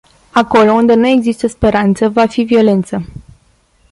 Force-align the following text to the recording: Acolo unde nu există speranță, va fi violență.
Acolo 0.33 0.71
unde 0.73 0.93
nu 0.93 1.07
există 1.07 1.47
speranță, 1.47 2.09
va 2.09 2.25
fi 2.27 2.43
violență. 2.43 3.05